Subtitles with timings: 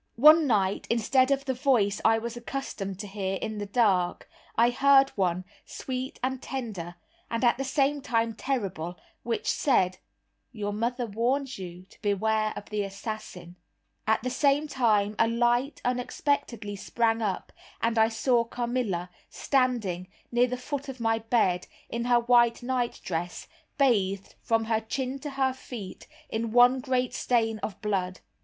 [0.15, 4.27] One night, instead of the voice I was accustomed to hear in the dark,
[4.57, 6.95] I heard one, sweet and tender,
[7.29, 9.99] and at the same time terrible, which said,
[10.51, 13.57] "Your mother warns you to beware of the assassin."
[14.07, 20.47] At the same time a light unexpectedly sprang up, and I saw Carmilla, standing, near
[20.47, 23.47] the foot of my bed, in her white nightdress,
[23.77, 28.21] bathed, from her chin to her feet, in one great stain of blood.